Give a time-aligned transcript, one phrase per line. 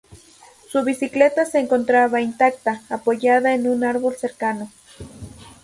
[0.67, 4.71] Su bicicleta se encontraba intacta, apoyada en un árbol cercano.